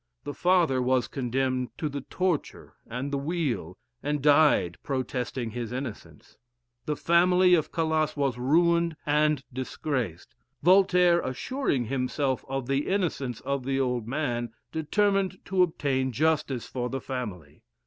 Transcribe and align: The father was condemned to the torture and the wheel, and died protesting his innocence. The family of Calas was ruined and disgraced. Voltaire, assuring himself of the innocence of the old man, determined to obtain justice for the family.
The 0.23 0.33
father 0.33 0.81
was 0.81 1.07
condemned 1.07 1.77
to 1.77 1.87
the 1.87 2.01
torture 2.01 2.73
and 2.87 3.11
the 3.13 3.19
wheel, 3.19 3.77
and 4.01 4.19
died 4.19 4.77
protesting 4.81 5.51
his 5.51 5.71
innocence. 5.71 6.39
The 6.87 6.95
family 6.95 7.53
of 7.53 7.71
Calas 7.71 8.17
was 8.17 8.35
ruined 8.39 8.95
and 9.05 9.43
disgraced. 9.53 10.33
Voltaire, 10.63 11.19
assuring 11.21 11.85
himself 11.85 12.43
of 12.49 12.65
the 12.65 12.87
innocence 12.87 13.41
of 13.41 13.63
the 13.63 13.79
old 13.79 14.07
man, 14.07 14.51
determined 14.71 15.37
to 15.45 15.61
obtain 15.61 16.11
justice 16.11 16.65
for 16.65 16.89
the 16.89 16.99
family. 16.99 17.61